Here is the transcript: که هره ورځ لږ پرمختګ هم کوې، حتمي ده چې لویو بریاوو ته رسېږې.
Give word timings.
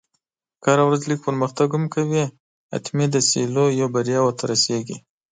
که 0.61 0.67
هره 0.73 0.83
ورځ 0.87 1.01
لږ 1.09 1.19
پرمختګ 1.27 1.67
هم 1.75 1.85
کوې، 1.93 2.25
حتمي 2.71 3.07
ده 3.13 3.19
چې 3.29 3.51
لویو 3.55 3.87
بریاوو 3.95 4.35
ته 4.37 4.43
رسېږې. 4.51 4.97